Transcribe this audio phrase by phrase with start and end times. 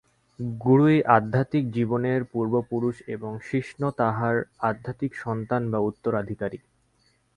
[0.61, 4.35] গুরুই আধ্যাত্মিক জীবনের পূর্বপুরুষ এবং শিষ্য তাঁহার
[4.61, 6.59] আধ্যাত্মিক সন্তান বা উত্তরাধিকারী।